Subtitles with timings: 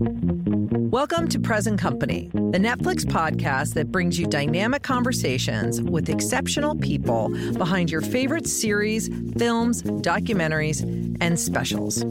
[0.00, 7.30] Welcome to Present Company, the Netflix podcast that brings you dynamic conversations with exceptional people
[7.54, 10.82] behind your favorite series, films, documentaries,
[11.20, 12.04] and specials.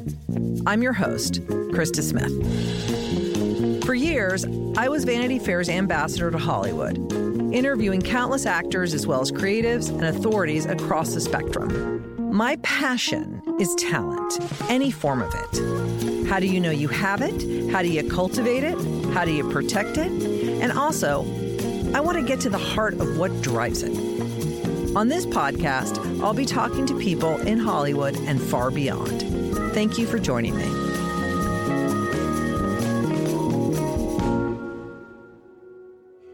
[0.65, 1.35] I'm your host,
[1.71, 2.33] Krista Smith.
[3.85, 4.45] For years,
[4.75, 6.97] I was Vanity Fair's ambassador to Hollywood,
[7.53, 11.96] interviewing countless actors as well as creatives and authorities across the spectrum.
[12.31, 14.39] My passion is talent,
[14.69, 16.27] any form of it.
[16.27, 17.71] How do you know you have it?
[17.71, 18.77] How do you cultivate it?
[19.13, 20.11] How do you protect it?
[20.61, 21.21] And also,
[21.93, 23.95] I want to get to the heart of what drives it.
[24.95, 29.21] On this podcast, I'll be talking to people in Hollywood and far beyond.
[29.73, 30.65] Thank you for joining me.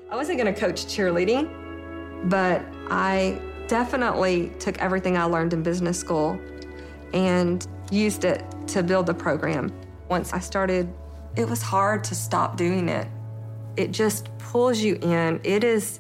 [0.10, 6.00] I wasn't going to coach cheerleading, but I definitely took everything I learned in business
[6.00, 6.40] school
[7.14, 9.72] and used it to build the program.
[10.10, 10.92] Once I started,
[11.36, 13.08] it was hard to stop doing it.
[13.78, 15.40] It just pulls you in.
[15.44, 16.00] It is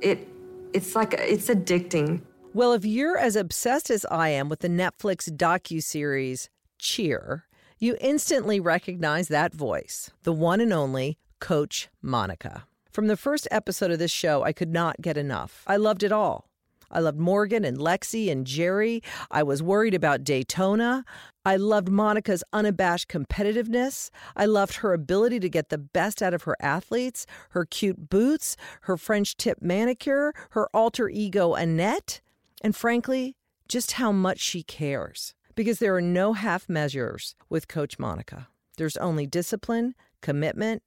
[0.00, 0.28] it
[0.72, 2.22] it's like it's addicting.
[2.54, 7.44] Well, if you're as obsessed as I am with the Netflix docu-series Cheer,
[7.78, 12.64] you instantly recognize that voice, the one and only Coach Monica.
[12.90, 15.62] From the first episode of this show, I could not get enough.
[15.66, 16.47] I loved it all.
[16.90, 19.02] I loved Morgan and Lexi and Jerry.
[19.30, 21.04] I was worried about Daytona.
[21.44, 24.10] I loved Monica's unabashed competitiveness.
[24.36, 28.56] I loved her ability to get the best out of her athletes, her cute boots,
[28.82, 32.20] her French tip manicure, her alter ego Annette,
[32.62, 33.36] and frankly,
[33.68, 35.34] just how much she cares.
[35.54, 38.48] Because there are no half measures with Coach Monica.
[38.76, 40.82] There's only discipline, commitment,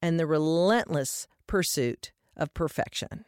[0.00, 3.24] and the relentless pursuit of perfection.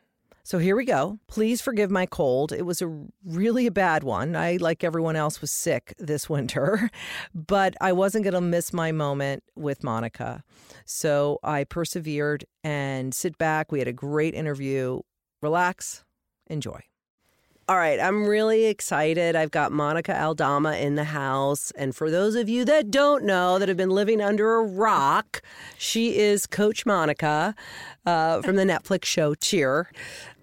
[0.47, 1.19] So here we go.
[1.27, 2.53] Please forgive my cold.
[2.53, 4.37] It was a really a bad one.
[4.37, 6.89] I, like everyone else, was sick this winter,
[7.35, 10.45] but I wasn't going to miss my moment with Monica.
[10.85, 13.73] So I persevered and sit back.
[13.73, 15.01] We had a great interview.
[15.43, 16.05] Relax,
[16.47, 16.81] enjoy.
[17.69, 19.35] All right, I'm really excited.
[19.35, 21.73] I've got Monica Aldama in the house.
[21.73, 25.43] And for those of you that don't know, that have been living under a rock,
[25.77, 27.57] she is Coach Monica
[28.05, 29.91] uh, from the Netflix show Cheer.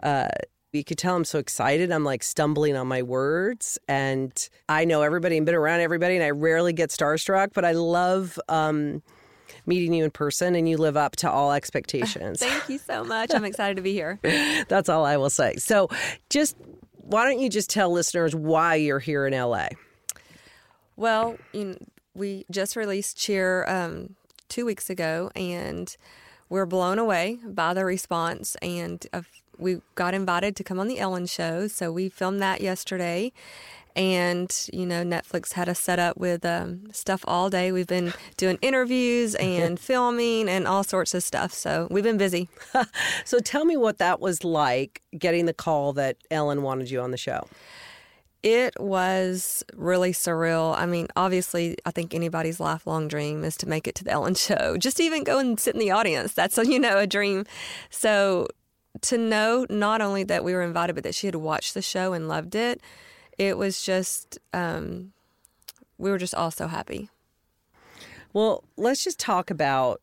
[0.01, 0.27] Uh,
[0.73, 1.93] you could tell I'm so excited.
[1.93, 3.79] I'm like stumbling on my words.
[3.87, 4.33] And
[4.67, 8.37] I know everybody and been around everybody, and I rarely get starstruck, but I love.
[8.49, 9.01] Um,
[9.65, 12.39] meeting you in person and you live up to all expectations.
[12.39, 13.33] Thank you so much.
[13.33, 14.19] I'm excited to be here.
[14.67, 15.55] That's all I will say.
[15.55, 15.89] So,
[16.29, 16.57] just
[17.03, 19.67] why don't you just tell listeners why you're here in LA?
[20.95, 21.37] Well,
[22.13, 24.15] we just released Cheer um,
[24.47, 25.95] two weeks ago, and
[26.49, 28.55] we're blown away by the response.
[28.61, 29.23] And uh,
[29.57, 33.33] we got invited to come on the Ellen Show, so we filmed that yesterday
[33.95, 38.13] and you know netflix had us set up with um, stuff all day we've been
[38.37, 42.49] doing interviews and filming and all sorts of stuff so we've been busy
[43.25, 47.11] so tell me what that was like getting the call that ellen wanted you on
[47.11, 47.47] the show
[48.43, 50.77] it was really surreal.
[50.77, 54.35] I mean, obviously, I think anybody's lifelong dream is to make it to the Ellen
[54.35, 54.75] show.
[54.77, 56.33] Just even go and sit in the audience.
[56.33, 57.45] That's, you know, a dream.
[57.89, 58.47] So
[59.01, 62.11] to know not only that we were invited, but that she had watched the show
[62.11, 62.81] and loved it,
[63.37, 65.13] it was just um,
[65.97, 67.09] we were just all so happy.
[68.33, 70.01] Well, let's just talk about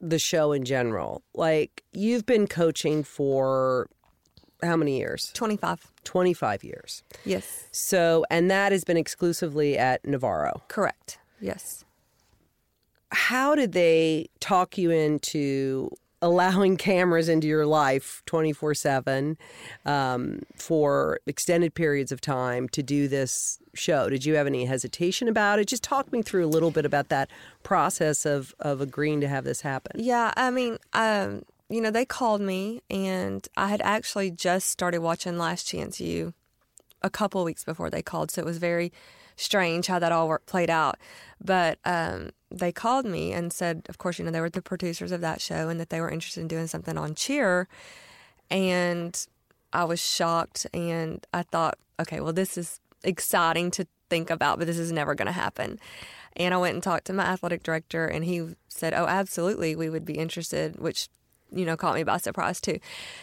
[0.00, 1.22] the show in general.
[1.34, 3.88] Like you've been coaching for
[4.62, 5.30] how many years?
[5.34, 5.92] 25.
[6.04, 7.02] 25 years.
[7.24, 7.64] Yes.
[7.72, 10.62] So, and that has been exclusively at Navarro.
[10.68, 11.18] Correct.
[11.40, 11.84] Yes.
[13.10, 15.90] How did they talk you into
[16.22, 23.08] allowing cameras into your life 24 um, 7 for extended periods of time to do
[23.08, 24.08] this show?
[24.08, 25.66] Did you have any hesitation about it?
[25.66, 27.30] Just talk me through a little bit about that
[27.62, 30.00] process of, of agreeing to have this happen.
[30.02, 35.00] Yeah, I mean, um, you know, they called me, and I had actually just started
[35.00, 36.32] watching Last Chance U
[37.02, 38.92] a couple weeks before they called, so it was very
[39.36, 40.96] strange how that all worked, played out.
[41.42, 45.12] But um, they called me and said, of course, you know, they were the producers
[45.12, 47.68] of that show and that they were interested in doing something on Cheer.
[48.50, 49.26] And
[49.72, 54.66] I was shocked and I thought, okay, well, this is exciting to think about, but
[54.66, 55.78] this is never going to happen.
[56.36, 59.88] And I went and talked to my athletic director, and he said, "Oh, absolutely, we
[59.88, 61.08] would be interested," which
[61.50, 62.78] you know caught me by surprise too.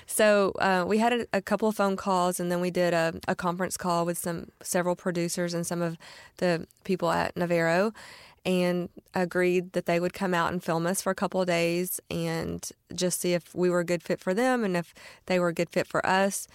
[0.08, 3.14] So uh, we had a, a, couple of phone calls, and then we did a,
[3.28, 5.98] a, conference call with some several producers and some of
[6.38, 7.94] the people at Navarro,
[8.46, 12.00] and agreed that they would come out and film us for a couple of days
[12.10, 14.94] and just see if we were a good fit for them and if
[15.28, 16.48] they were a good fit for us.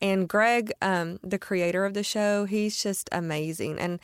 [0.00, 3.78] And Greg, um, the creator of the show, he's just amazing.
[3.78, 4.00] And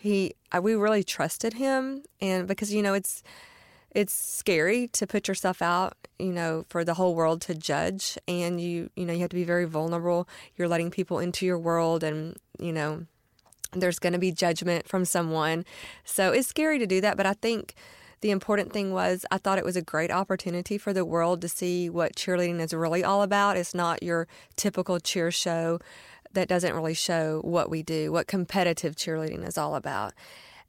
[0.00, 3.22] he we really trusted him, and because you know it's
[3.90, 8.60] it's scary to put yourself out, you know, for the whole world to judge, and
[8.60, 10.26] you you know you have to be very vulnerable.
[10.56, 13.06] You're letting people into your world, and you know
[13.72, 15.64] there's going to be judgment from someone,
[16.04, 17.16] so it's scary to do that.
[17.16, 17.74] But I think
[18.20, 21.48] the important thing was I thought it was a great opportunity for the world to
[21.48, 23.56] see what cheerleading is really all about.
[23.56, 25.78] It's not your typical cheer show
[26.32, 30.12] that doesn't really show what we do, what competitive cheerleading is all about.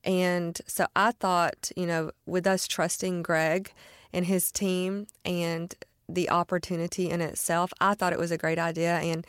[0.04, 3.72] And so I thought, you know, with us trusting Greg
[4.12, 5.76] and his team and
[6.10, 8.98] the opportunity in itself, I thought it was a great idea.
[8.98, 9.28] And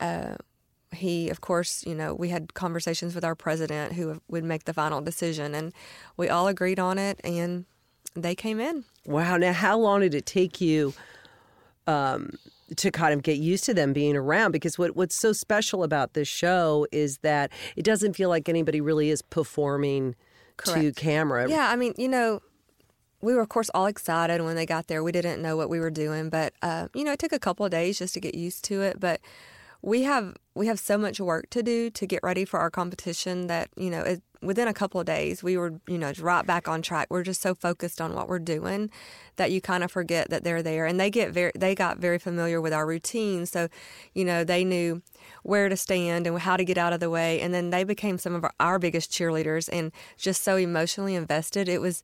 [0.00, 0.36] uh,
[0.92, 4.74] he, of course, you know, we had conversations with our president who would make the
[4.74, 5.72] final decision, and
[6.16, 7.66] we all agreed on it, and
[8.14, 8.84] they came in.
[9.06, 9.36] Wow.
[9.36, 10.94] Now, how long did it take you
[11.86, 12.32] um,
[12.76, 14.52] to kind of get used to them being around?
[14.52, 18.80] Because what, what's so special about this show is that it doesn't feel like anybody
[18.80, 20.14] really is performing
[20.56, 20.80] Correct.
[20.80, 21.48] to camera.
[21.48, 22.40] Yeah, I mean, you know,
[23.20, 25.02] we were of course all excited when they got there.
[25.02, 27.64] We didn't know what we were doing, but uh, you know, it took a couple
[27.64, 29.00] of days just to get used to it.
[29.00, 29.20] But
[29.82, 33.46] we have we have so much work to do to get ready for our competition
[33.46, 36.66] that you know it, within a couple of days we were you know right back
[36.68, 37.06] on track.
[37.10, 38.90] We're just so focused on what we're doing
[39.36, 40.86] that you kind of forget that they're there.
[40.86, 43.46] And they get very they got very familiar with our routine.
[43.46, 43.68] So
[44.14, 45.02] you know they knew
[45.42, 47.40] where to stand and how to get out of the way.
[47.40, 51.68] And then they became some of our, our biggest cheerleaders and just so emotionally invested.
[51.68, 52.02] It was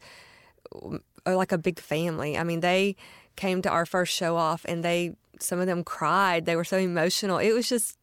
[0.75, 2.39] uh, like a big family.
[2.39, 2.95] I mean they
[3.37, 6.47] came to our first show off and they some of them cried.
[6.47, 7.39] They were so emotional.
[7.39, 7.97] It was just,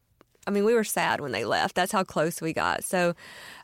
[0.47, 1.75] I mean, we were sad when they left.
[1.75, 2.83] That's how close we got.
[2.83, 3.13] So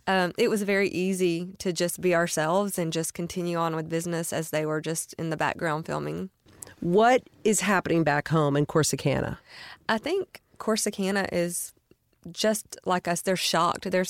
[0.05, 4.31] um, it was very easy to just be ourselves and just continue on with business
[4.31, 6.29] as they were just in the background filming.
[6.79, 9.37] What is happening back home in Corsicana?
[9.89, 11.73] I think Corsicana is
[12.31, 13.21] just like us.
[13.21, 13.89] They're shocked.
[13.89, 14.05] They're,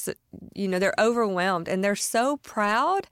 [0.54, 3.08] you know, they're overwhelmed and they're so proud.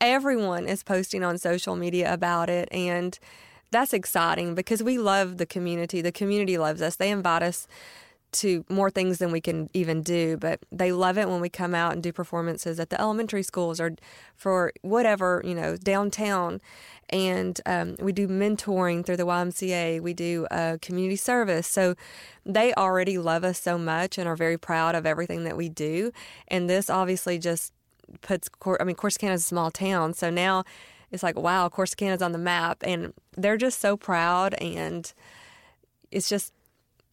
[0.00, 2.68] Everyone is posting on social media about it.
[2.70, 3.18] And,
[3.70, 6.00] that's exciting because we love the community.
[6.00, 6.96] The community loves us.
[6.96, 7.66] They invite us
[8.30, 11.74] to more things than we can even do, but they love it when we come
[11.74, 13.94] out and do performances at the elementary schools or
[14.36, 16.60] for whatever, you know, downtown.
[17.08, 20.02] And um, we do mentoring through the YMCA.
[20.02, 21.66] We do uh, community service.
[21.66, 21.94] So
[22.44, 26.12] they already love us so much and are very proud of everything that we do.
[26.48, 27.72] And this obviously just
[28.20, 30.12] puts, I mean, Corsicana is a small town.
[30.12, 30.64] So now
[31.10, 32.78] it's like, wow, Corsicana's on the map.
[32.82, 34.54] And they're just so proud.
[34.54, 35.12] And
[36.10, 36.52] it's just,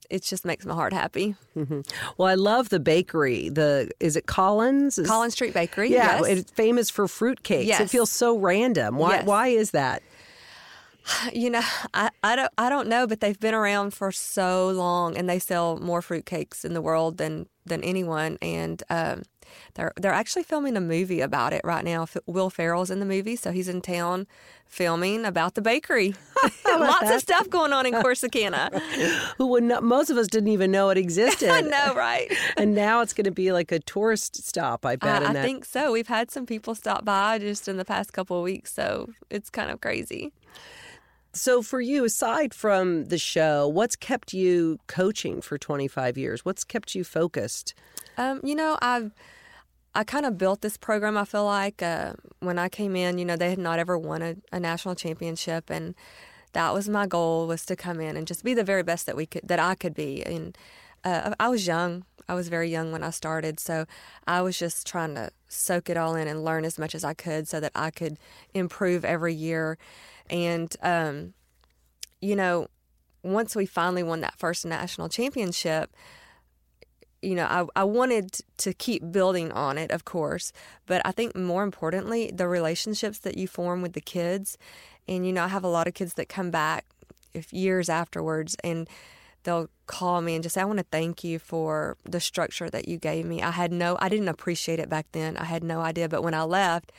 [0.09, 1.35] it just makes my heart happy.
[1.55, 1.81] Mm-hmm.
[2.17, 3.49] Well, I love the bakery.
[3.49, 4.97] The is it Collins?
[4.97, 5.91] Is, Collins Street Bakery.
[5.91, 6.27] Yeah, yes.
[6.27, 7.65] it's famous for fruitcakes.
[7.65, 7.81] Yes.
[7.81, 8.97] It feels so random.
[8.97, 9.15] Why?
[9.15, 9.25] Yes.
[9.25, 10.03] Why is that?
[11.33, 11.61] You know,
[11.93, 15.39] I, I don't I don't know, but they've been around for so long, and they
[15.39, 18.37] sell more fruitcakes in the world than than anyone.
[18.41, 19.23] And um,
[19.73, 22.07] they're they're actually filming a movie about it right now.
[22.25, 24.27] Will Ferrell's in the movie, so he's in town
[24.65, 26.15] filming about the bakery.
[26.65, 27.15] Lots that?
[27.15, 28.71] of stuff going on in Corsicana.
[29.37, 31.49] Who would not, most of us didn't even know it existed.
[31.49, 32.31] I know, right?
[32.57, 34.85] and now it's going to be like a tourist stop.
[34.85, 35.23] I bet.
[35.23, 35.43] I, I that.
[35.43, 35.91] think so.
[35.91, 39.49] We've had some people stop by just in the past couple of weeks, so it's
[39.49, 40.33] kind of crazy.
[41.35, 46.45] So, for you, aside from the show, what's kept you coaching for 25 years?
[46.45, 47.73] What's kept you focused?
[48.17, 49.11] Um, you know, I've
[49.93, 51.17] I kind of built this program.
[51.17, 54.21] I feel like uh, when I came in, you know, they had not ever won
[54.21, 55.93] a, a, national championship, and
[56.53, 59.17] that was my goal was to come in and just be the very best that
[59.17, 60.23] we could that I could be.
[60.23, 60.57] And
[61.05, 62.03] uh, I was young.
[62.27, 63.85] I was very young when I started, so
[64.25, 67.13] I was just trying to soak it all in and learn as much as I
[67.13, 68.17] could so that I could
[68.53, 69.77] improve every year.
[70.27, 71.35] And, um,
[72.21, 72.67] you know,
[73.21, 75.95] once we finally won that first national championship,
[77.21, 80.51] you know, I, I wanted to keep building on it, of course,
[80.87, 84.57] but I think more importantly, the relationships that you form with the kids.
[85.07, 86.85] And, you know, I have a lot of kids that come back
[87.51, 88.87] years afterwards and
[89.45, 92.87] they'll call me and just say, I want to thank you for the structure that
[92.87, 93.41] you gave me.
[93.41, 95.37] I had no, I didn't appreciate it back then.
[95.37, 96.09] I had no idea.
[96.09, 96.91] But when I left,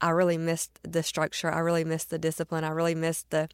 [0.00, 1.50] I really missed the structure.
[1.52, 2.64] I really missed the discipline.
[2.64, 3.48] I really missed the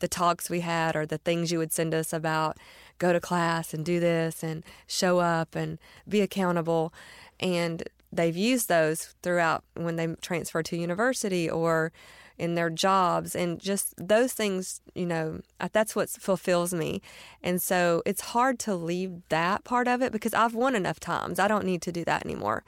[0.00, 2.56] the talks we had or the things you would send us about
[2.98, 6.92] go to class and do this and show up and be accountable.
[7.40, 11.92] And they've used those throughout when they transfer to university or
[12.38, 15.40] in their jobs and just those things you know
[15.72, 17.02] that's what fulfills me.
[17.42, 21.38] And so it's hard to leave that part of it because i've won enough times.
[21.38, 22.64] I don't need to do that anymore.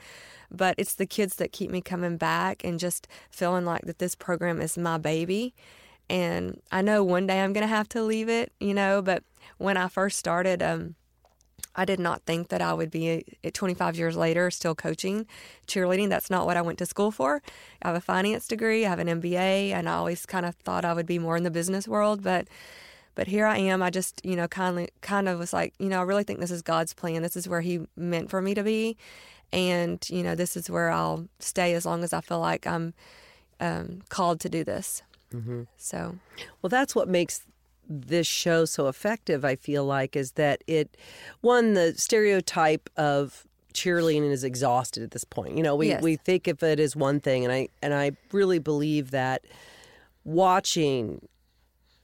[0.51, 4.15] But it's the kids that keep me coming back and just feeling like that this
[4.15, 5.55] program is my baby.
[6.09, 9.23] And I know one day I'm going to have to leave it, you know, but
[9.59, 10.97] when I first started, um,
[11.75, 15.27] I did not think that I would be at 25 years later still coaching
[15.67, 16.09] cheerleading.
[16.09, 17.43] That's not what I went to school for.
[17.83, 20.85] I have a finance degree, I have an MBA, and I always kind of thought
[20.85, 22.49] I would be more in the business world, but
[23.15, 23.83] but here I am.
[23.83, 26.51] I just, you know, kindly kind of was like, you know, I really think this
[26.51, 27.23] is God's plan.
[27.23, 28.97] This is where he meant for me to be.
[29.53, 32.95] And, you know, this is where I'll stay as long as I feel like I'm
[33.59, 35.03] um, called to do this.
[35.35, 35.63] Mm-hmm.
[35.77, 36.17] So,
[36.63, 37.43] well, that's what makes
[37.93, 40.97] this show so effective, I feel like, is that it,
[41.41, 45.57] one, the stereotype of cheerleading is exhausted at this point.
[45.57, 46.03] You know, we, Yes.
[46.03, 49.45] we think of it as one thing, and I and I really believe that
[50.25, 51.27] watching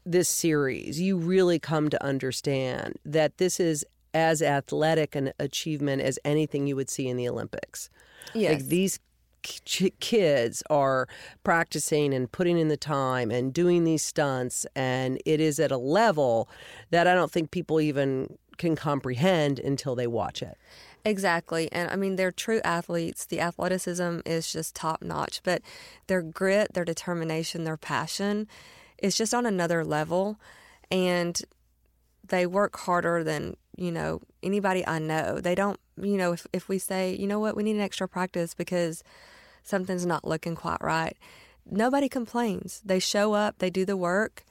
[0.04, 6.18] this series, you really come to understand that this is as athletic an achievement as
[6.24, 7.90] anything you would see in the Olympics.
[8.34, 8.54] yes.
[8.54, 8.98] Like these
[10.00, 11.08] kids are
[11.44, 15.78] practicing and putting in the time and doing these stunts, and it is at a
[15.78, 16.48] level
[16.90, 20.56] that I don't think people even can comprehend until they watch it.
[21.04, 21.70] Exactly.
[21.70, 23.26] And I mean, they're true athletes.
[23.26, 25.62] The athleticism is just top notch, but
[26.08, 28.48] their grit, their determination, their passion
[28.98, 30.40] is just on another level.
[30.90, 31.40] And
[32.26, 35.40] they work harder than, you know, anybody I know.
[35.40, 38.08] They don't, you know, if, if we say, you know what, we need an extra
[38.08, 39.04] practice because
[39.66, 41.16] something's not looking quite right,
[41.70, 42.80] nobody complains.
[42.84, 44.44] They show up, they do the work,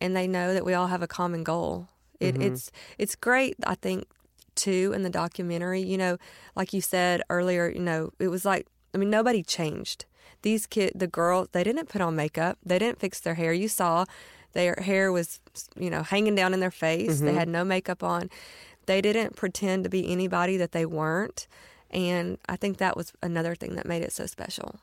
[0.00, 1.88] and they know that we all have a common goal.
[2.20, 2.42] It, mm-hmm.
[2.42, 4.06] It's it's great, I think,
[4.54, 5.80] too in the documentary.
[5.80, 6.18] You know,
[6.56, 10.04] like you said earlier, you know, it was like I mean, nobody changed.
[10.42, 12.58] These kid, the girls, they didn't put on makeup.
[12.64, 13.52] They didn't fix their hair.
[13.52, 14.04] You saw
[14.52, 15.40] their hair was,
[15.76, 17.20] you know, hanging down in their face.
[17.20, 17.38] They mm-hmm.
[17.38, 18.30] had no makeup on.
[18.86, 21.46] They didn't pretend to be anybody that they weren't.
[21.90, 24.78] And I think that was another thing that made it so special.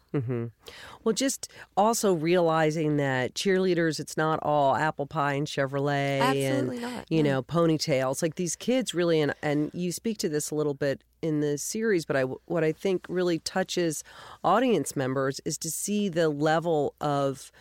[1.03, 6.81] Well, just also realizing that cheerleaders, it's not all apple pie and Chevrolet Absolutely and
[6.81, 7.29] not, you no.
[7.29, 8.21] know ponytails.
[8.23, 11.57] Like these kids really, and and you speak to this a little bit in the
[11.57, 14.03] series, but I what I think really touches
[14.43, 17.51] audience members is to see the level of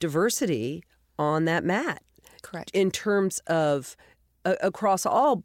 [0.00, 0.82] diversity
[1.18, 2.02] on that mat
[2.42, 2.70] Correct.
[2.74, 3.96] in terms of
[4.44, 5.44] uh, across all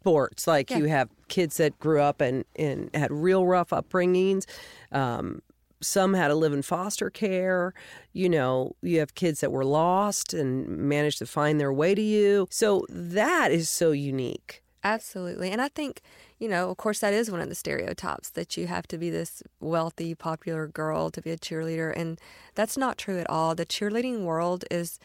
[0.00, 0.46] sports.
[0.46, 0.78] Like Yeah.
[0.78, 4.44] you have kids that grew up and, and had real rough upbringings.
[4.92, 5.42] Um,
[5.80, 7.72] some had to live in foster care.
[8.12, 12.02] You know, you have kids that were lost and managed to find their way to
[12.02, 12.48] you.
[12.50, 14.62] So that is so unique.
[14.82, 15.50] Absolutely.
[15.50, 16.00] And I think,
[16.38, 19.10] you know, of course, that is one of the stereotypes that you have to be
[19.10, 21.92] this wealthy, popular girl to be a cheerleader.
[21.96, 22.18] And
[22.54, 23.54] that's not true at all.
[23.54, 24.98] The cheerleading world is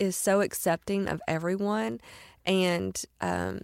[0.00, 2.00] is so accepting of everyone
[2.44, 3.60] and um,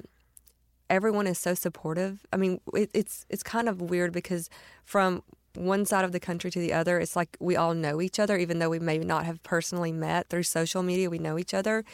[0.90, 2.26] everyone is so supportive.
[2.32, 4.50] I mean, it, it's it's kind of weird because
[4.84, 5.22] from
[5.54, 8.36] one side of the country to the other, it's like we all know each other,
[8.36, 11.08] even though we may not have personally met through social media.
[11.08, 11.84] We know each other,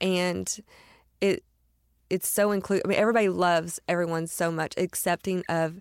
[0.00, 0.48] and
[1.20, 1.44] it
[2.08, 2.82] it's so include.
[2.84, 5.80] I mean, everybody loves everyone so much, accepting of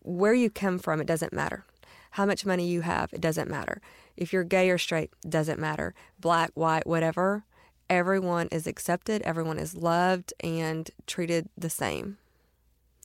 [0.00, 1.00] where you come from.
[1.00, 1.66] It doesn't matter.
[2.12, 3.82] How much money you have, it doesn't matter.
[4.16, 5.94] If you're gay or straight, doesn't matter.
[6.20, 7.44] Black, white, whatever.
[7.94, 9.22] Everyone is accepted.
[9.22, 12.18] Everyone is loved and treated the same.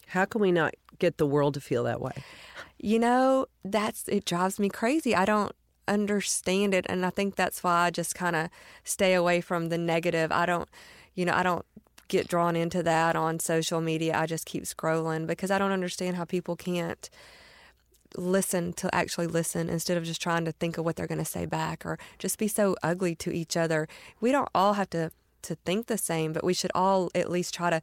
[0.08, 2.14] How can we not get the world to feel that way?
[2.80, 5.14] You know, that's it drives me crazy.
[5.16, 5.52] I don't
[5.88, 8.50] understand it and I think that's why I just kind of
[8.84, 10.32] stay away from the negative.
[10.32, 10.68] I don't,
[11.14, 11.66] you know, I don't
[12.08, 14.18] get drawn into that on social media.
[14.18, 17.08] I just keep scrolling because I don't understand how people can't
[18.16, 21.26] listen to actually listen instead of just trying to think of what they're going to
[21.26, 23.88] say back or just be so ugly to each other.
[24.20, 25.12] We don't all have to
[25.42, 27.82] to think the same, but we should all at least try to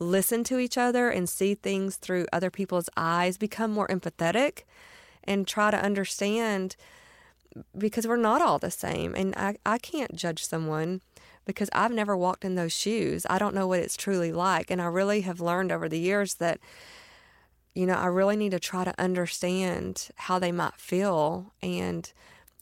[0.00, 4.62] listen to each other and see things through other people's eyes, become more empathetic
[5.22, 6.74] and try to understand
[7.76, 11.00] because we're not all the same and I, I can't judge someone
[11.48, 13.26] because I've never walked in those shoes.
[13.28, 14.70] I don't know what it's truly like.
[14.70, 16.60] And I really have learned over the years that
[17.78, 21.52] you know, I really need to try to understand how they might feel.
[21.62, 22.12] And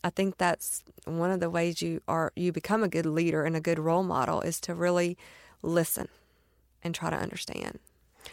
[0.04, 3.56] I think that's one of the ways you are you become a good leader and
[3.56, 5.16] a good role model is to really
[5.62, 6.08] listen
[6.84, 7.78] and try to understand.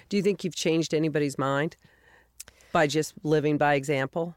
[0.09, 1.77] Do you think you've changed anybody's mind
[2.73, 4.35] by just living by example?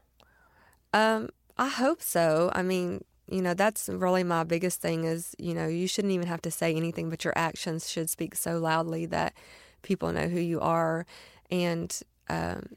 [0.93, 1.27] Um,
[1.57, 2.49] I hope so.
[2.55, 6.27] I mean, you know, that's really my biggest thing is, you know, you shouldn't even
[6.27, 9.33] have to say anything, but your actions should speak so loudly that
[9.81, 11.05] people know who you are.
[11.51, 12.75] And um,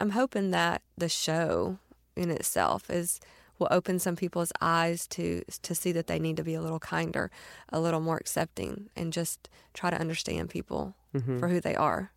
[0.00, 1.78] I'm hoping that the show
[2.16, 3.20] in itself is
[3.58, 6.80] will open some people's eyes to to see that they need to be a little
[6.80, 7.30] kinder,
[7.70, 10.94] a little more accepting, and just try to understand people
[11.38, 12.10] for who they are.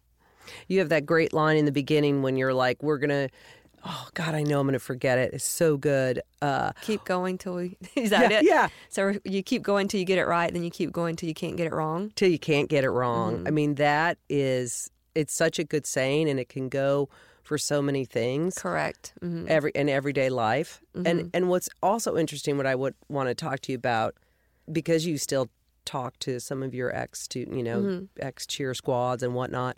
[0.67, 3.29] You have that great line in the beginning when you're like, "We're gonna."
[3.85, 5.33] Oh God, I know I'm going to forget it.
[5.33, 6.21] It's so good.
[6.41, 7.77] Uh, Keep going till we.
[7.95, 8.45] Is that yeah, it?
[8.45, 8.67] yeah.
[8.89, 11.35] So you keep going till you get it right, then you keep going till you
[11.35, 12.11] can't get it wrong.
[12.15, 13.37] till you can't get it wrong.
[13.37, 13.47] Mm-hmm.
[13.47, 14.89] I mean, that is
[15.21, 17.09] it's such a good saying, and it can go
[17.43, 18.55] for so many things.
[18.55, 19.13] Correct.
[19.21, 20.81] hmm every in everyday life.
[20.95, 21.07] Mm-hmm.
[21.07, 24.15] And and what's also interesting, what I would want to talk to you about,
[24.71, 25.47] because you still
[25.85, 28.05] talk to some of your ex student, you know, Mm-hmm.
[28.19, 29.77] ex cheer squads and whatnot.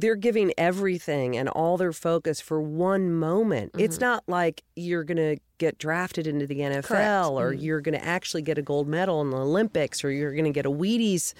[0.00, 3.72] They're giving everything and all their focus for one moment.
[3.72, 3.84] Mm-hmm.
[3.84, 7.04] It's not like you're going to get drafted into the NFL Correct.
[7.26, 7.36] Mm-hmm.
[7.38, 10.44] or you're going to actually get a gold medal in the Olympics or you're going
[10.44, 11.34] to get a Wheaties,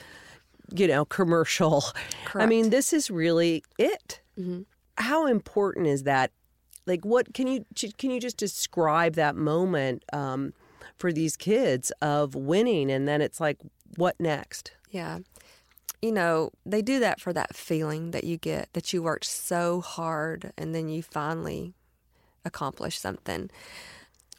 [0.74, 1.84] you know, commercial.
[2.34, 4.20] I mean, this is really it.
[4.38, 4.66] Mhm.
[4.96, 6.32] How important is that?
[6.86, 7.64] Like, what can you
[7.98, 10.54] can you just describe that moment um,
[10.96, 13.58] for these kids of winning, and then it's like,
[13.96, 14.72] what next?
[14.90, 15.18] Yeah.
[16.00, 19.80] You know, they do that for that feeling that you get that you worked so
[19.80, 21.74] hard and then you finally
[22.44, 23.50] accomplish something.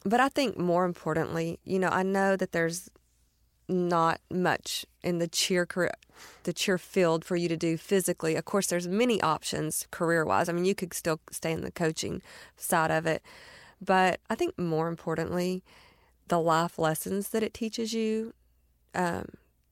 [0.04, 2.88] But I think more importantly, you know, I know that there's
[3.70, 5.92] not much in the cheer career,
[6.42, 8.36] the cheer field for you to do physically.
[8.36, 10.48] Of course, there's many options career wise.
[10.48, 12.20] I mean, you could still stay in the coaching
[12.56, 13.22] side of it,
[13.80, 15.62] but I think more importantly,
[16.28, 18.34] the life lessons that it teaches you
[18.94, 19.26] um,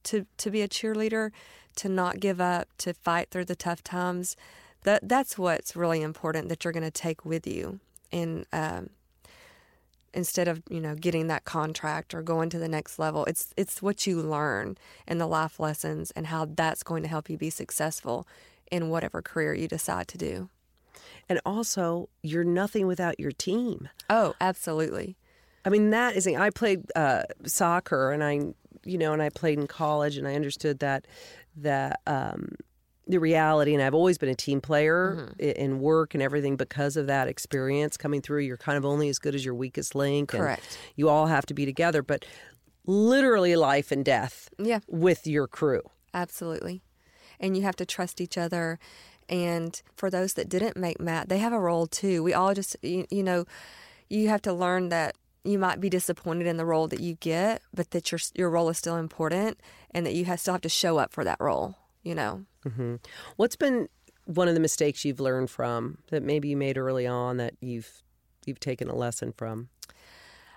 [0.05, 1.31] to to be a cheerleader,
[1.76, 4.37] to not give up, to fight through the tough times.
[4.85, 7.81] That that's what's really important that you're going to take with you,
[8.12, 8.90] and um,
[10.14, 13.82] instead of you know getting that contract or going to the next level, it's it's
[13.82, 17.50] what you learn and the life lessons and how that's going to help you be
[17.50, 18.26] successful
[18.70, 20.48] in whatever career you decide to do.
[21.28, 23.88] And also, you're nothing without your team.
[24.08, 25.16] Oh, absolutely.
[25.64, 26.26] I mean, that is.
[26.26, 28.40] I played uh, soccer, and I,
[28.84, 31.06] you know, and I played in college, and I understood that
[31.56, 32.54] that um,
[33.08, 33.72] the reality.
[33.74, 35.32] And I've always been a team player mm-hmm.
[35.40, 38.40] i- in work and everything because of that experience coming through.
[38.42, 40.32] You're kind of only as good as your weakest link.
[40.34, 40.78] and Correct.
[40.94, 42.24] you all have to be together, but
[42.86, 44.80] literally life and death Yeah.
[44.88, 45.82] with your crew.
[46.14, 46.82] Absolutely.
[47.40, 48.78] And you have to trust each other.
[49.28, 52.22] And for those that didn't make mat, they have a role too.
[52.22, 53.44] We all just, you, you know,
[54.08, 57.62] you have to learn that you might be disappointed in the role that you get,
[57.72, 59.58] but that your your role is still important,
[59.92, 61.76] and that you have, still have to show up for that role.
[62.08, 62.47] You know,
[63.36, 63.90] What's been
[64.25, 68.02] one of the mistakes you've learned from that maybe you made early on that you've
[68.47, 69.68] you've taken a lesson from?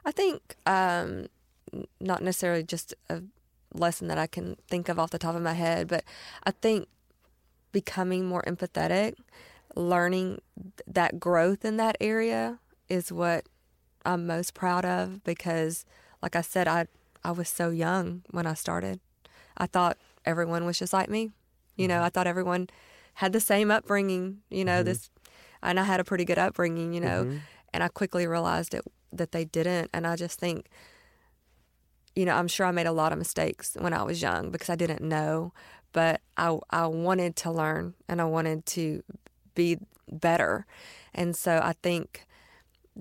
[0.05, 1.27] I think um,
[1.99, 3.21] not necessarily just a
[3.73, 6.05] lesson that I can think of off the top of my head, but
[6.45, 6.87] I think
[7.73, 9.15] becoming more empathetic,
[9.75, 13.43] learning th- that growth in that area is what
[14.05, 15.83] I'm most proud of because,
[16.21, 16.87] like I said, I
[17.25, 19.01] I was so young when I started.
[19.57, 21.31] I thought everyone was just like me.
[21.75, 22.05] You know, mm-hmm.
[22.05, 22.69] I thought everyone
[23.15, 24.39] had the same upbringing.
[24.49, 24.86] You know, mm-hmm.
[24.86, 25.10] this,
[25.62, 26.93] and I had a pretty good upbringing.
[26.93, 27.38] You know, mm-hmm.
[27.73, 29.89] and I quickly realized it that they didn't.
[29.93, 30.67] And I just think,
[32.15, 34.69] you know, I'm sure I made a lot of mistakes when I was young because
[34.69, 35.53] I didn't know,
[35.93, 39.03] but I I wanted to learn and I wanted to
[39.55, 39.77] be
[40.12, 40.65] better,
[41.13, 42.25] and so I think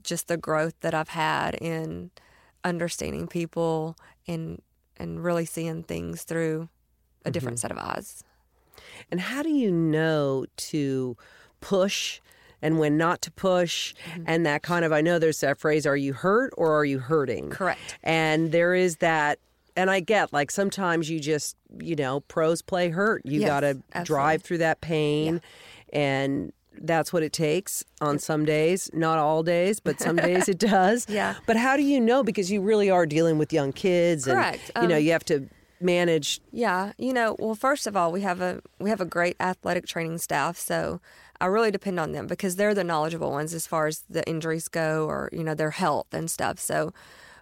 [0.02, 2.10] just the growth that I've had in
[2.64, 4.60] understanding people and
[4.96, 6.68] and really seeing things through
[7.24, 8.22] a different set of eyes.
[9.10, 11.16] And how do you know to
[11.60, 12.20] push
[12.62, 13.94] and when not to push
[14.26, 16.98] and that kind of I know there's that phrase are you hurt or are you
[16.98, 17.50] hurting?
[17.50, 17.96] Correct.
[18.02, 19.38] And there is that
[19.76, 23.22] and I get like sometimes you just, you know, pros play hurt.
[23.24, 25.40] You Yes, got to drive through that pain
[25.92, 30.58] and that's what it takes on some days, not all days, but some days it
[30.58, 31.06] does.
[31.08, 31.34] Yeah.
[31.46, 34.70] But how do you know because you really are dealing with young kids Correct.
[34.74, 35.48] and you know, Um, you have to
[35.80, 36.40] manage.
[36.52, 39.86] Yeah, you know, well, first of all, we have a we have a great athletic
[39.86, 41.00] training staff, so
[41.40, 44.68] I really depend on them because they're the knowledgeable ones as far as the injuries
[44.68, 46.58] go, or you know their health and stuff.
[46.58, 46.92] So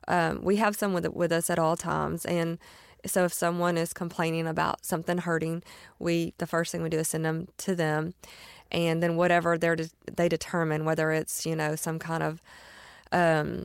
[0.07, 2.59] um, we have someone with with us at all times, and
[3.07, 5.63] so if someone is complaining about something hurting,
[5.99, 8.15] we the first thing we do is send them to them,
[8.71, 12.43] and then whatever they're de- they determine whether it's you know some kind of
[13.13, 13.65] um,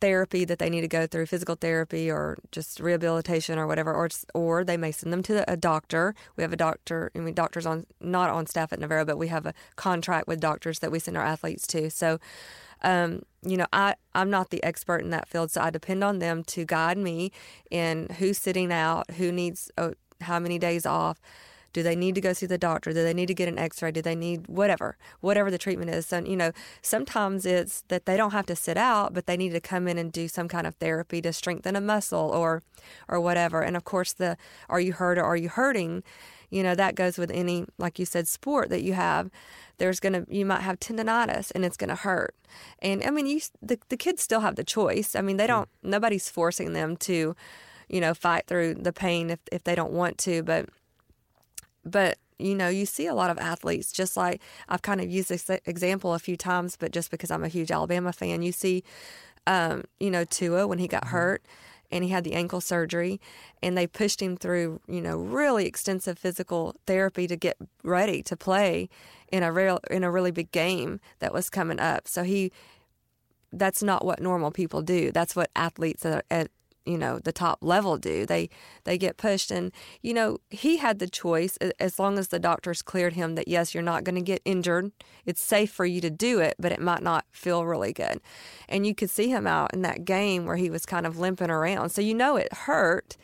[0.00, 4.08] therapy that they need to go through, physical therapy or just rehabilitation or whatever, or
[4.34, 6.14] or they may send them to a doctor.
[6.36, 9.28] We have a doctor, I mean, doctors on not on staff at Navarro, but we
[9.28, 11.90] have a contract with doctors that we send our athletes to.
[11.90, 12.18] So,
[12.82, 16.18] um, you know, I I'm not the expert in that field, so I depend on
[16.18, 17.32] them to guide me
[17.70, 21.20] in who's sitting out, who needs uh, how many days off.
[21.76, 22.94] Do they need to go see the doctor?
[22.94, 23.90] Do they need to get an x ray?
[23.90, 26.06] Do they need whatever, whatever the treatment is?
[26.06, 29.50] So, you know, sometimes it's that they don't have to sit out, but they need
[29.50, 32.62] to come in and do some kind of therapy to strengthen a muscle or,
[33.08, 33.60] or whatever.
[33.60, 34.38] And of course, the
[34.70, 36.02] are you hurt or are you hurting?
[36.48, 39.30] You know, that goes with any, like you said, sport that you have.
[39.76, 42.34] There's going to, you might have tendonitis and it's going to hurt.
[42.80, 45.14] And I mean, you, the, the kids still have the choice.
[45.14, 45.48] I mean, they mm.
[45.48, 47.36] don't, nobody's forcing them to,
[47.90, 50.42] you know, fight through the pain if, if they don't want to.
[50.42, 50.70] But,
[51.86, 55.28] but, you know, you see a lot of athletes, just like I've kind of used
[55.28, 58.84] this example a few times, but just because I'm a huge Alabama fan, you see,
[59.46, 61.16] um, you know, Tua when he got mm-hmm.
[61.16, 61.42] hurt
[61.90, 63.20] and he had the ankle surgery
[63.62, 68.36] and they pushed him through you know really extensive physical therapy to get ready to
[68.36, 68.88] play
[69.30, 72.52] in a real in a really big game that was coming up so he
[73.52, 76.50] that's not what normal people do that's what athletes at, at
[76.86, 78.48] you know the top level do they
[78.84, 79.50] they get pushed.
[79.50, 79.72] And
[80.02, 83.74] you know he had the choice as long as the doctors cleared him that yes
[83.74, 84.92] you're not going to get injured
[85.24, 88.20] it's safe for you to do it but it might not feel really good.
[88.68, 91.50] And you could see him out in that game where he was kind of limping
[91.50, 91.90] around.
[91.90, 93.16] So you know it hurt.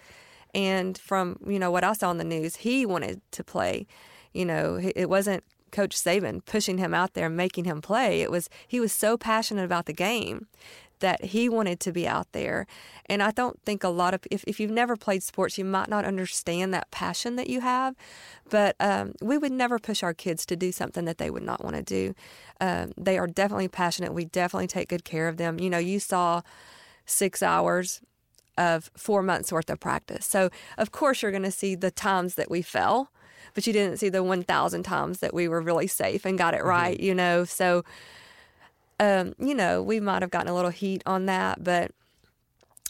[0.54, 3.86] And from you know what I saw on the news he wanted to play.
[4.32, 8.20] You know it wasn't coach Saban pushing him out there and making him play.
[8.20, 10.46] It was he was so passionate about the game
[11.02, 12.66] that he wanted to be out there.
[13.06, 15.88] And I don't think a lot of, if, if you've never played sports, you might
[15.88, 17.94] not understand that passion that you have.
[18.48, 21.62] But um, we would never push our kids to do something that they would not
[21.62, 22.14] want to do.
[22.60, 24.14] Um, they are definitely passionate.
[24.14, 25.58] We definitely take good care of them.
[25.58, 26.42] You know, you saw
[27.04, 28.00] six hours
[28.56, 30.24] of four months worth of practice.
[30.24, 33.10] So, of course, you're going to see the times that we fell,
[33.54, 36.58] but you didn't see the 1,000 times that we were really safe and got it
[36.58, 36.68] mm-hmm.
[36.68, 37.44] right, you know?
[37.44, 37.84] So,
[39.02, 41.90] um, you know, we might have gotten a little heat on that, but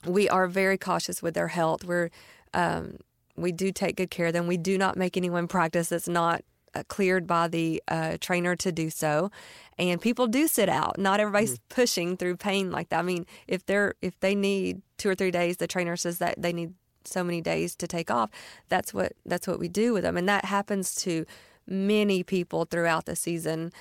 [0.07, 1.85] we are very cautious with their health.
[1.85, 2.11] We're
[2.53, 2.99] um,
[3.35, 4.47] we do take good care of them.
[4.47, 6.45] We do not make anyone practice that's not
[6.75, 9.31] uh, cleared by the uh, trainer to do so.
[9.79, 10.99] And people do sit out.
[10.99, 11.75] Not everybody's mm-hmm.
[11.75, 12.99] pushing through pain like that.
[12.99, 16.35] I mean, if they're if they need two or three days, the trainer says that
[16.37, 18.29] they need so many days to take off.
[18.69, 21.25] That's what that's what we do with them, and that happens to
[21.67, 23.73] many people throughout the season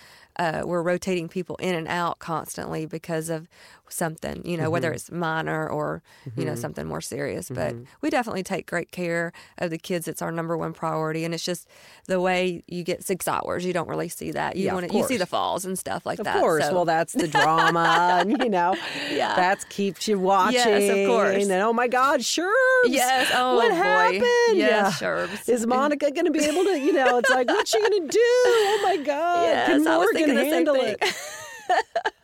[0.42, 3.48] uh, we're rotating people in and out constantly because of
[3.92, 4.72] something, you know, mm-hmm.
[4.72, 6.40] whether it's minor or, mm-hmm.
[6.40, 6.62] you know, mm-hmm.
[6.62, 7.50] something more serious.
[7.50, 7.80] Mm-hmm.
[7.80, 10.08] But we definitely take great care of the kids.
[10.08, 11.26] It's our number one priority.
[11.26, 11.68] And it's just
[12.08, 14.56] the way you get six hours, you don't really see that.
[14.56, 16.36] You yeah, want you see the falls and stuff like of that.
[16.36, 16.66] Of course.
[16.66, 16.74] So.
[16.74, 18.20] Well, that's the drama.
[18.22, 18.76] and, you know,
[19.12, 19.36] yeah.
[19.36, 20.56] that keeps you watching.
[20.56, 21.44] Yes, of course.
[21.44, 22.88] And oh my God, sure.
[22.88, 23.32] Yes.
[23.34, 23.76] Oh, what boy.
[23.76, 24.22] happened?
[24.54, 24.92] Yes, yeah.
[24.92, 25.30] sure.
[25.48, 28.08] Is Monica going to be able to, you know, it's like, what's she going to
[28.08, 28.20] do?
[28.24, 29.42] Oh my God.
[29.52, 31.02] Yes, Can Morgan handle it?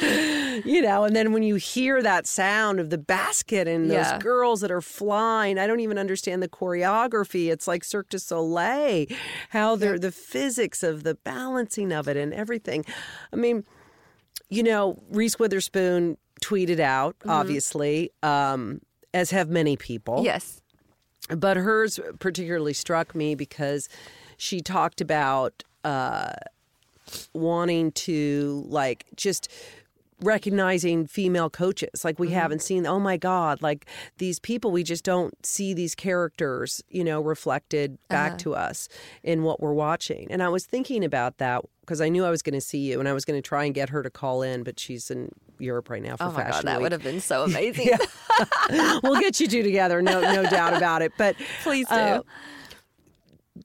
[0.64, 4.18] you know, and then when you hear that sound of the basket and those yeah.
[4.18, 7.50] girls that are flying, I don't even understand the choreography.
[7.50, 9.06] It's like Cirque du Soleil,
[9.50, 10.00] how they're yeah.
[10.00, 12.84] the physics of the balancing of it and everything.
[13.32, 13.64] I mean,
[14.48, 17.30] you know, Reese Witherspoon tweeted out, mm-hmm.
[17.30, 18.80] obviously, um,
[19.14, 20.22] as have many people.
[20.24, 20.60] Yes.
[21.28, 23.88] But hers particularly struck me because
[24.36, 26.32] she talked about uh,
[27.32, 29.50] wanting to like just
[30.20, 32.36] recognizing female coaches like we mm-hmm.
[32.36, 33.86] haven't seen oh my god like
[34.18, 38.38] these people we just don't see these characters you know reflected back uh-huh.
[38.38, 38.88] to us
[39.22, 42.42] in what we're watching and i was thinking about that because i knew i was
[42.42, 44.42] going to see you and i was going to try and get her to call
[44.42, 46.82] in but she's in europe right now for oh my fashion god that week.
[46.82, 47.90] would have been so amazing
[49.04, 52.22] we'll get you two together no no doubt about it but please do uh,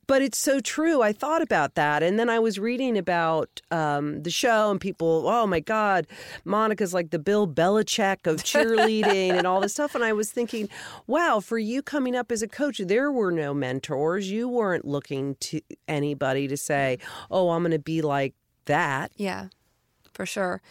[0.07, 1.01] but it's so true.
[1.01, 2.03] I thought about that.
[2.03, 6.07] And then I was reading about um, the show and people, oh my God,
[6.45, 9.95] Monica's like the Bill Belichick of cheerleading and all this stuff.
[9.95, 10.69] And I was thinking,
[11.07, 14.29] wow, for you coming up as a coach, there were no mentors.
[14.29, 16.99] You weren't looking to anybody to say,
[17.31, 18.33] oh, I'm going to be like
[18.65, 19.11] that.
[19.15, 19.47] Yeah,
[20.13, 20.61] for sure.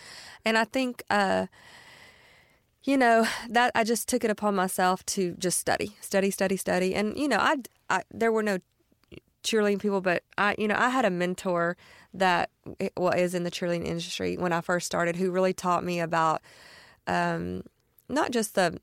[0.44, 1.46] And I think, uh,
[2.84, 6.96] you know that I just took it upon myself to just study, study, study, study,
[6.96, 8.58] and you know I, I there were no
[9.42, 11.76] cheerleading people, but I, you know, I had a mentor
[12.14, 12.50] that
[12.96, 16.42] well, is in the cheerleading industry when I first started, who really taught me about
[17.06, 17.62] um,
[18.08, 18.78] not just the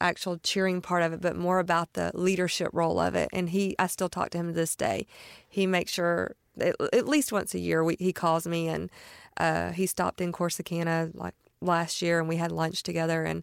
[0.00, 3.28] actual cheering part of it, but more about the leadership role of it.
[3.32, 5.06] And he, I still talk to him to this day.
[5.48, 8.90] He makes sure at, at least once a year we, he calls me, and
[9.36, 13.42] uh, he stopped in Corsicana like last year, and we had lunch together, and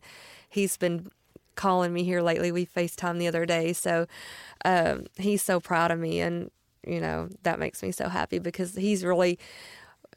[0.50, 1.08] he's been
[1.60, 2.52] calling me here lately.
[2.54, 3.74] We FaceTime the other day.
[3.74, 4.08] So
[4.64, 6.22] um, he's so proud of me.
[6.22, 6.50] And,
[6.88, 9.38] you know, that makes me so happy because he's really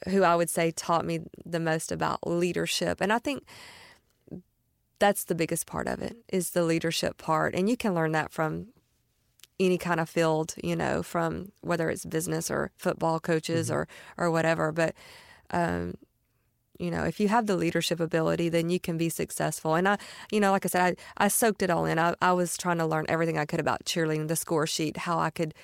[0.09, 3.00] who I would say taught me the most about leadership.
[3.00, 3.44] And I think
[5.00, 7.57] that's the biggest part of it is the leadership part.
[7.57, 8.68] And you can learn that from
[9.59, 14.31] any kind of field, you know, from whether it's business or football coaches or or
[14.31, 14.70] whatever.
[14.70, 14.94] But
[15.50, 15.94] um,
[16.83, 19.77] you know, if you have the leadership ability, then you can be successful.
[19.77, 19.99] And I,
[20.33, 21.97] you know, like I said, I, I soaked it all in.
[21.97, 25.21] I, I was trying to learn everything I could about cheerleading, the score sheet, how
[25.21, 25.55] I could,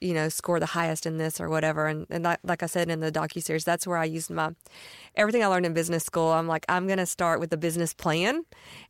[0.00, 1.88] you know, score the highest in this or whatever.
[1.88, 4.54] And, and that, like I said in the docu series, that's where I used my
[5.14, 6.32] everything I learned in business school.
[6.32, 8.46] I'm like, I'm going to start with the business plan,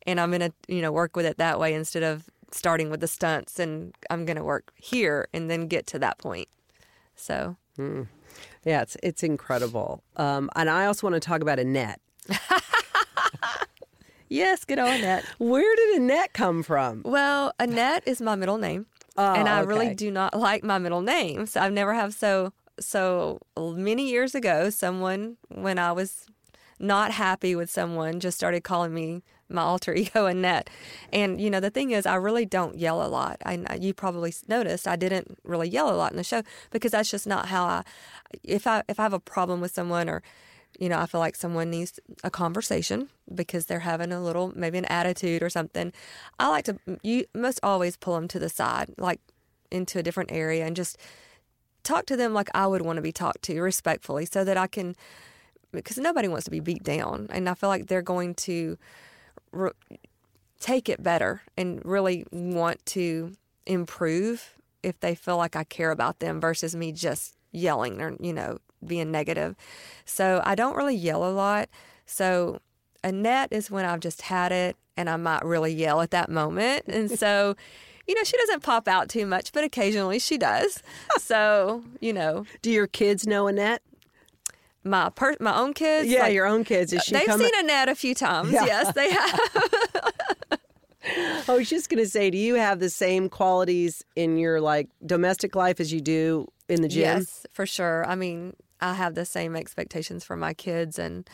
[0.07, 3.01] and I'm going to, you know, work with it that way instead of starting with
[3.01, 3.59] the stunts.
[3.59, 6.49] And I'm going to work here and then get to that point.
[7.17, 7.57] So.
[7.77, 8.07] Mm.
[8.65, 10.03] Yeah, it's it's incredible.
[10.17, 12.01] Um, and I also want to talk about Annette.
[14.29, 15.25] yes, get on Annette.
[15.39, 17.03] Where did Annette come from?
[17.05, 19.67] Well, Annette is my middle name, Oh, and I okay.
[19.69, 21.47] really do not like my middle name.
[21.47, 24.71] So I've never have so so many years ago.
[24.71, 26.27] Someone when I was
[26.83, 30.69] not happy with someone just started calling me my alter ego Annette.
[31.13, 33.39] And you know the thing is, I really don't yell a lot.
[33.47, 37.11] I you probably noticed I didn't really yell a lot in the show because that's
[37.11, 37.83] just not how I.
[38.43, 40.23] If I if I have a problem with someone or
[40.79, 44.79] you know, I feel like someone needs a conversation because they're having a little, maybe
[44.79, 45.93] an attitude or something.
[46.39, 49.21] I like to, you must always pull them to the side, like
[49.71, 50.97] into a different area and just
[51.83, 54.67] talk to them like I would want to be talked to respectfully so that I
[54.67, 54.97] can,
[55.73, 57.27] because nobody wants to be beat down.
[57.31, 58.79] And I feel like they're going to
[59.51, 59.73] re-
[60.61, 63.33] take it better and really want to
[63.67, 68.33] improve if they feel like I care about them versus me just yelling or, you
[68.33, 69.57] know, being negative.
[70.05, 71.69] So I don't really yell a lot.
[72.07, 72.61] So
[73.05, 76.85] Annette is when I've just had it and I might really yell at that moment.
[76.87, 77.55] And so,
[78.07, 80.83] you know, she doesn't pop out too much, but occasionally she does.
[81.19, 83.83] So, you know, Do your kids know Annette?
[84.85, 86.93] My per- my own kids, Yeah, like, your own kids.
[86.93, 88.53] Is she they've seen Annette a few times.
[88.53, 88.65] Yeah.
[88.65, 89.41] Yes, they have.
[91.49, 94.89] I was just going to say, do you have the same qualities in your like
[95.05, 97.01] domestic life as you do in the gym?
[97.01, 98.05] Yes, for sure.
[98.07, 101.29] I mean, I have the same expectations for my kids and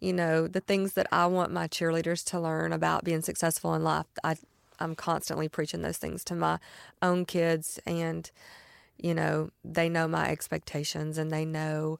[0.00, 3.82] you know, the things that I want my cheerleaders to learn about being successful in
[3.82, 4.06] life.
[4.22, 4.36] I
[4.80, 6.58] I'm constantly preaching those things to my
[7.02, 8.30] own kids and
[8.96, 11.98] you know, they know my expectations and they know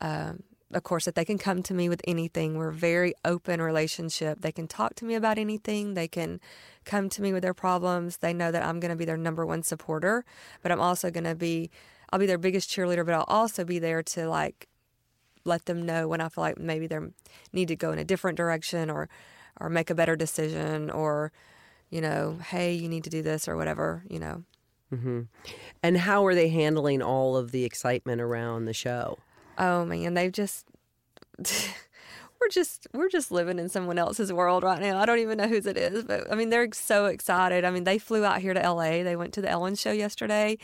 [0.00, 0.42] um
[0.74, 2.56] of course that they can come to me with anything.
[2.56, 4.40] We're a very open relationship.
[4.40, 5.94] They can talk to me about anything.
[5.94, 6.40] They can
[6.84, 8.16] come to me with their problems.
[8.16, 10.24] They know that I'm going to be their number one supporter,
[10.62, 11.70] but I'm also going to be
[12.10, 14.68] I'll be their biggest cheerleader, but I'll also be there to like
[15.44, 16.98] let them know when I feel like maybe they
[17.52, 19.08] need to go in a different direction or
[19.60, 21.32] or make a better decision or
[21.90, 24.42] you know, hey, you need to do this or whatever, you know.
[24.90, 25.22] hmm
[25.82, 29.18] And how are they handling all of the excitement around the show?
[29.58, 30.66] Oh man, they've just
[32.40, 34.98] we're just we're just living in someone else's world right now.
[34.98, 37.64] I don't even know whose it is, but I mean they're so excited.
[37.64, 39.02] I mean they flew out here to LA.
[39.02, 40.58] They went to the Ellen show yesterday.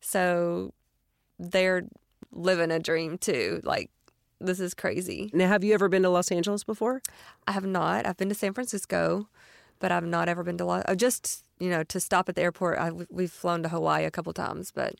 [0.00, 0.72] So
[1.38, 1.84] they're
[2.32, 3.60] living a dream too.
[3.64, 3.90] Like
[4.40, 5.30] this is crazy.
[5.32, 7.00] Now, have you ever been to Los Angeles before?
[7.46, 8.06] I have not.
[8.06, 9.28] I've been to San Francisco,
[9.78, 10.84] but I've not ever been to Los.
[10.96, 12.78] Just you know to stop at the airport.
[12.78, 14.96] I, we've flown to Hawaii a couple times, but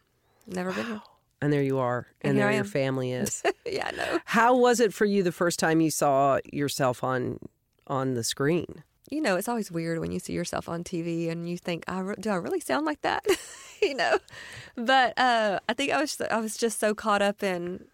[0.46, 1.02] never been here.
[1.42, 3.42] And there you are, and, And there your family is.
[3.66, 4.20] yeah, no.
[4.24, 7.38] how was it for you the first time you saw yourself on
[7.86, 8.82] on the screen?
[9.10, 12.00] you know, it's always weird when you see yourself on TV and you think, I
[12.00, 13.24] re- do I really sound like that?
[13.82, 14.18] you know,
[14.74, 17.84] but uh, I think I was I was just so caught up in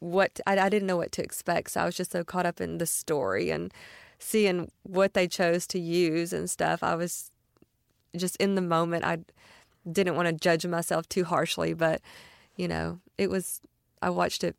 [0.00, 2.60] what I, I didn't know what to expect, so I was just so caught up
[2.60, 3.72] in the story and
[4.18, 6.82] seeing what they chose to use and stuff.
[6.82, 7.30] I was
[8.14, 9.04] just in the moment.
[9.04, 9.18] I
[9.90, 12.00] didn't want to judge myself too harshly, but
[12.56, 13.60] you know, it was.
[14.02, 14.56] I watched it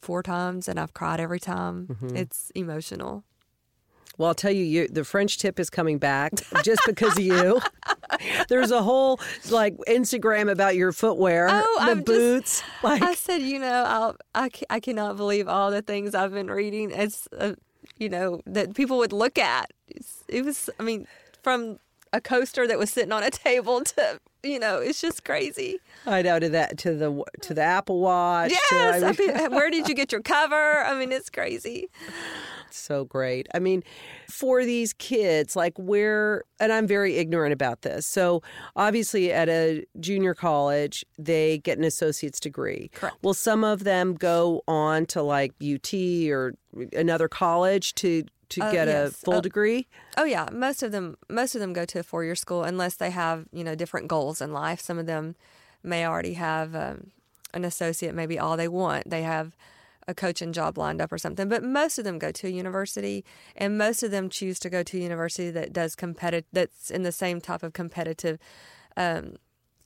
[0.00, 1.96] four times and I've cried every time.
[2.14, 3.22] It's emotional.
[4.18, 7.60] Well, I'll tell you, you, the French tip is coming back just because of you.
[8.48, 9.18] There's a whole
[9.50, 12.62] like Instagram about your footwear, Oh, the I'm just- boots.
[12.82, 16.50] like, I said, you know, I'll, I I cannot believe all the things I've been
[16.50, 16.90] reading.
[16.90, 17.54] It's, uh,
[17.96, 19.70] you know, that people would look at.
[19.88, 21.06] It's, it was, I mean,
[21.42, 21.78] from
[22.12, 25.78] a coaster that was sitting on a table to, you know, it's just crazy.
[26.06, 28.50] I know to that to the to the Apple Watch.
[28.50, 30.54] Yes, I I mean, mean, where did you get your cover?
[30.84, 31.88] I mean, it's crazy.
[32.78, 33.48] So great.
[33.54, 33.82] I mean,
[34.28, 38.06] for these kids, like where, and I'm very ignorant about this.
[38.06, 38.42] So
[38.76, 42.90] obviously, at a junior college, they get an associate's degree.
[42.94, 43.16] Correct.
[43.22, 45.92] Will some of them go on to like UT
[46.30, 46.54] or
[46.92, 49.86] another college to to Uh, get a full Uh, degree?
[50.16, 52.96] Oh yeah, most of them most of them go to a four year school unless
[52.96, 54.80] they have you know different goals in life.
[54.80, 55.36] Some of them
[55.84, 57.12] may already have um,
[57.54, 59.08] an associate, maybe all they want.
[59.08, 59.56] They have
[60.10, 61.48] a coaching job lined up or something.
[61.48, 63.24] But most of them go to a university,
[63.56, 66.48] and most of them choose to go to a university that does competitive.
[66.52, 68.38] That's in the same type of competitive
[68.96, 69.36] um,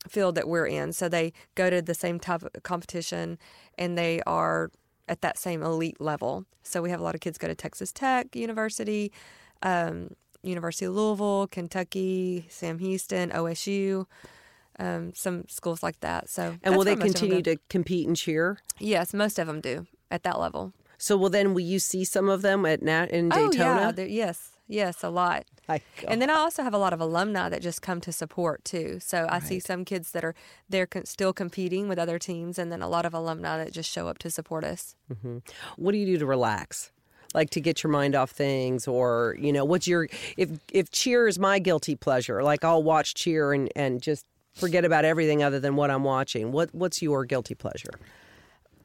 [0.09, 0.93] field that we're in.
[0.93, 3.39] So they go to the same type of competition
[3.79, 4.71] and they are
[5.09, 6.45] at that same elite level.
[6.63, 9.13] So we have a lot of kids go to Texas Tech University,
[9.63, 10.11] um,
[10.43, 14.07] University of Louisville, Kentucky, Sam Houston, OSU,
[14.79, 16.29] um, some schools like that.
[16.29, 18.59] So And will they where most of them continue to compete and cheer?
[18.79, 20.73] Yes, most of them do at that level.
[20.99, 24.09] So well, then will you see some of them at Nat in Oh yeah, Daytona?
[24.09, 25.45] yes, yes, a lot.
[26.07, 28.99] And then I also have a lot of alumni that just come to support too.
[29.01, 30.35] So I see some kids that are
[30.69, 33.91] they're con- still competing with other teams, and then a lot of alumni that just
[33.91, 34.95] show up to support us.
[35.77, 36.91] what do you do to relax?
[37.35, 41.27] Like to get your mind off things, or you know, what's your if if cheer
[41.27, 42.43] is my guilty pleasure?
[42.45, 46.53] Like I'll watch cheer and and just forget about everything other than what I'm watching.
[46.53, 47.91] What what's your guilty pleasure?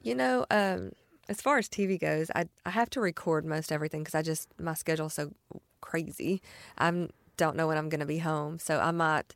[0.02, 0.92] You know, um,
[1.30, 4.48] as far as TV goes, I I have to record most everything because I just
[4.58, 5.32] my schedule's so
[5.80, 6.42] crazy.
[6.76, 6.90] I
[7.36, 9.34] don't know when I'm going to be home, so I might.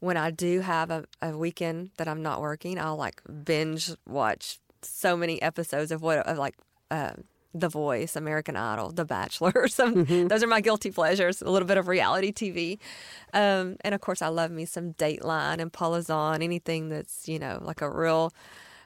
[0.00, 4.58] When I do have a, a weekend that I'm not working, I'll like binge watch
[4.82, 6.56] so many episodes of what of like
[6.90, 7.12] uh,
[7.54, 9.68] The Voice, American Idol, The Bachelor.
[9.80, 11.40] Some those are my guilty pleasures.
[11.40, 12.78] A little bit of reality TV,
[13.32, 16.42] um, and of course, I love me some Dateline and Paula Zahn.
[16.42, 18.32] Anything that's you know like a real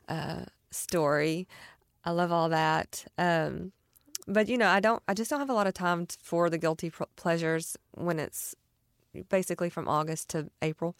[0.08, 1.48] uh, story.
[2.08, 3.04] I love all that.
[3.18, 3.72] Um,
[4.26, 5.02] but you know, I don't.
[5.06, 8.54] I just don't have a lot of time for the guilty pleasures when it's
[9.28, 10.96] basically from August to April,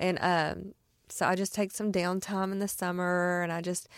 [0.00, 0.74] and um,
[1.08, 3.88] so I just take some downtime in the summer, and I just.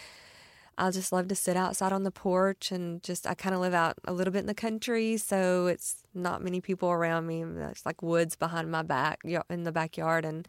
[0.79, 3.75] I just love to sit outside on the porch and just I kind of live
[3.75, 7.45] out a little bit in the country, so it's not many people around me.
[7.71, 9.21] It's like woods behind my back
[9.51, 10.49] in the backyard, and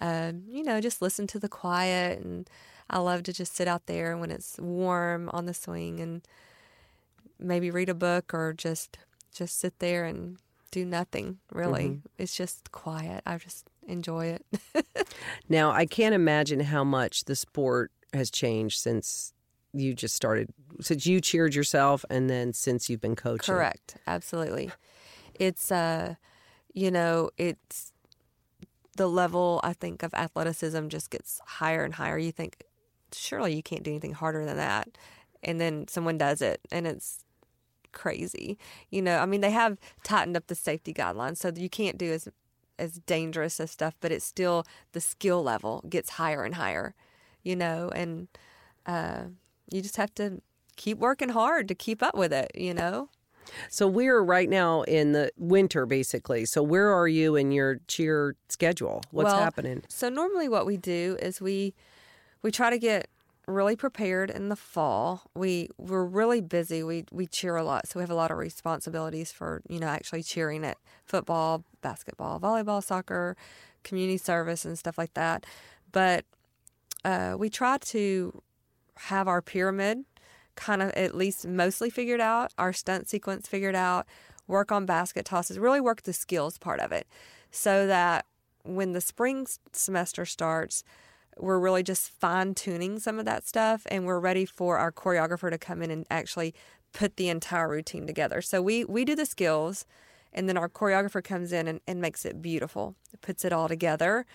[0.00, 2.20] um, you know, just listen to the quiet.
[2.20, 2.50] And
[2.94, 6.26] I love to just sit out there when it's warm on the swing and
[7.40, 8.98] maybe read a book or just
[9.34, 10.38] just sit there and
[10.70, 11.38] do nothing.
[11.52, 13.22] Really, it's just quiet.
[13.26, 14.46] I just enjoy it.
[15.48, 19.32] Now I can't imagine how much the sport has changed since
[19.72, 20.48] you just started.
[20.80, 23.54] Since you cheered yourself, and then since you've been coaching.
[23.54, 23.96] Correct.
[24.06, 24.70] Absolutely.
[25.34, 26.14] It's uh
[26.72, 27.92] you know, it's
[28.96, 32.18] the level I think of athleticism just gets higher and higher.
[32.18, 32.64] You think
[33.14, 34.88] surely you can't do anything harder than that.
[35.42, 37.24] And then someone does it and it's
[37.92, 38.58] crazy.
[38.90, 42.12] You know, I mean they have tightened up the safety guidelines so you can't do
[42.12, 42.28] as
[42.78, 46.94] as dangerous as stuff, but it's still the skill level gets higher and higher,
[47.42, 48.28] you know, and
[48.86, 49.24] uh
[49.70, 50.40] you just have to
[50.76, 53.08] keep working hard to keep up with it, you know?
[53.68, 56.44] So we're right now in the winter, basically.
[56.46, 59.02] So where are you in your cheer schedule?
[59.10, 59.82] What's Well, happening?
[59.88, 61.74] So normally what we do is we
[62.44, 63.08] we try to get
[63.48, 65.22] really prepared in the fall.
[65.34, 66.84] We we're really busy.
[66.84, 67.88] We we cheer a lot.
[67.88, 72.38] So we have a lot of responsibilities for, you know, actually cheering at football, basketball,
[72.38, 73.36] volleyball, soccer,
[73.82, 75.44] community service and stuff like that.
[75.90, 76.26] But
[77.04, 78.42] uh, we try to
[78.96, 80.04] have our pyramid
[80.54, 84.06] kind of at least mostly figured out, our stunt sequence figured out,
[84.46, 87.08] work on basket tosses, really work the skills part of it
[87.50, 88.24] so that
[88.62, 90.84] when the spring semester starts,
[91.38, 95.50] we're really just fine tuning some of that stuff and we're ready for our choreographer
[95.50, 96.54] to come in and actually
[96.92, 98.40] put the entire routine together.
[98.40, 99.84] So we, we do the skills
[100.32, 104.26] and then our choreographer comes in and, and makes it beautiful, puts it all together.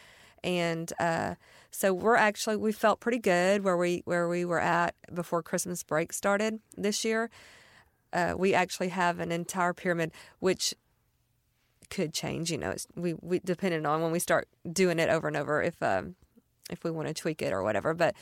[0.44, 1.36] And uh,
[1.72, 5.84] so we're actually we felt pretty good where we where we were at before Christmas
[5.84, 7.30] break started this year.
[8.14, 10.74] Uh, we actually have an entire pyramid, which
[11.90, 12.52] could change.
[12.52, 15.82] You know, we we depending on when we start doing it over and over if
[15.84, 16.16] um,
[16.70, 17.94] if we want to tweak it or whatever.
[17.94, 18.16] But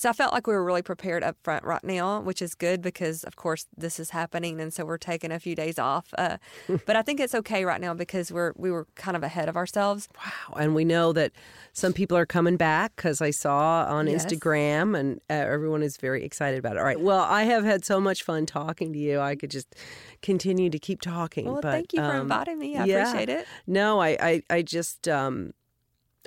[0.00, 2.80] so I felt like we were really prepared up front right now, which is good
[2.80, 6.14] because of course this is happening, and so we're taking a few days off.
[6.16, 6.38] Uh,
[6.86, 9.58] but I think it's okay right now because we're we were kind of ahead of
[9.58, 10.08] ourselves.
[10.16, 10.56] Wow.
[10.58, 11.32] And we know that
[11.74, 14.24] some people are coming back because I saw on Yes.
[14.24, 16.78] Instagram and uh, everyone is very excited about it.
[16.78, 17.00] All right.
[17.00, 19.20] Well, I have had so much fun talking to you.
[19.20, 19.74] I could just
[20.22, 21.44] continue to keep talking.
[21.44, 22.76] Well, but, thank you for um, inviting me.
[22.76, 23.02] I yeah.
[23.02, 23.46] appreciate it.
[23.66, 25.52] No, I, I, I just, um,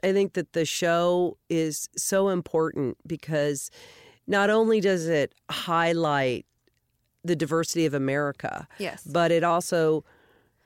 [0.04, 3.72] I think that the show is so important because
[4.28, 6.46] not only does it highlight
[7.24, 9.04] the diversity of America, Yes.
[9.06, 10.04] but it also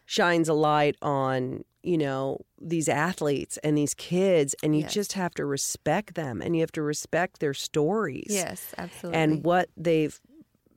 [0.06, 4.94] shines a light on you know these athletes and these kids and you Yes.
[4.94, 9.20] just have to respect them and you have to respect their stories Yes, absolutely.
[9.22, 10.20] and what they've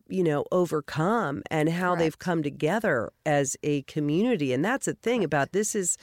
[0.09, 5.25] you know overcome and how they've come together as a community and that's the thing
[5.25, 5.97] about this is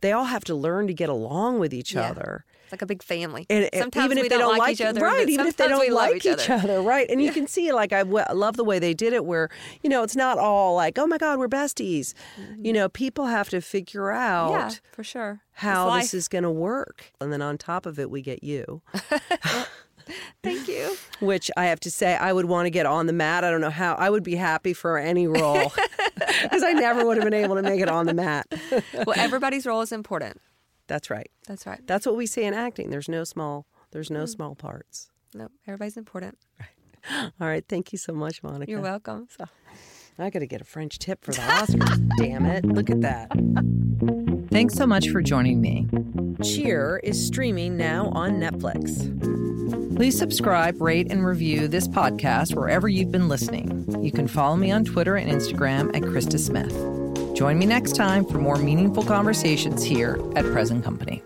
[0.00, 2.10] they all have to learn to get along with each Yeah.
[2.10, 2.44] other.
[2.64, 3.46] It's like a big family.
[3.48, 5.28] And and sometimes even we if they don't like, each other, right?
[5.28, 7.06] Even if they don't like each other, right?
[7.08, 9.50] And you can see, like, I w- I love the way they did it, where
[9.84, 12.12] you know it's not all like, oh my God, we're besties.
[12.60, 14.70] You know, people have to figure out Mm-hmm.
[14.70, 15.40] Yeah, for sure.
[15.52, 18.82] how this is going to work, and then on top of it, we get you.
[20.42, 20.96] Thank you.
[21.20, 23.44] which I have to say I would want to get on the mat.
[23.44, 23.94] I don't know how.
[23.94, 25.72] I would be happy for any role
[26.42, 28.46] because I never would have been able to make it on the mat.
[28.94, 30.40] well, everybody's role is important.
[30.88, 31.30] That's right.
[31.48, 31.80] That's right.
[31.86, 32.90] That's what we say in acting.
[32.90, 33.66] There's no small.
[33.90, 34.14] There's Mm.
[34.14, 35.10] no small parts.
[35.34, 36.38] No, everybody's important.
[36.60, 37.32] Right.
[37.40, 37.64] All right.
[37.68, 38.70] Thank you so much, Monica.
[38.70, 39.26] You're welcome.
[40.18, 42.16] I got to get a French tip for the Oscars.
[42.16, 42.64] damn it!
[42.64, 43.30] Look at that.
[44.50, 45.86] Thanks so much for joining me.
[46.42, 49.12] Cheer is streaming now on Netflix.
[49.96, 53.86] Please subscribe, rate, and review this podcast wherever you've been listening.
[54.04, 57.34] You can follow me on Twitter and Instagram at Krista Smith.
[57.34, 61.22] Join me next time for more meaningful conversations here at Present Company.